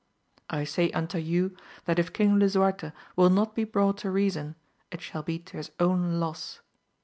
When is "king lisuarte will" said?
2.11-3.29